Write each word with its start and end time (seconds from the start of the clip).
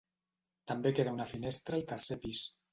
També 0.71 0.93
queda 1.01 1.13
una 1.19 1.29
finestra 1.35 1.81
al 1.81 1.87
tercer 1.95 2.21
pis. 2.27 2.45